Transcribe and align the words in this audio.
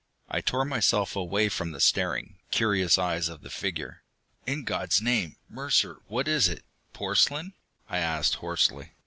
I 0.29 0.41
tore 0.41 0.65
myself 0.65 1.15
away 1.15 1.47
from 1.47 1.73
the 1.73 1.79
staring, 1.79 2.39
curious 2.49 2.97
eyes 2.97 3.29
of 3.29 3.41
the 3.41 3.51
figure. 3.51 4.01
"In 4.47 4.63
God's 4.63 4.99
name, 4.99 5.35
Mercer, 5.47 6.01
what 6.07 6.27
is 6.27 6.49
it? 6.49 6.65
Porcelain?" 6.91 7.53
I 7.87 7.99
asked 7.99 8.33
hoarsely. 8.41 8.93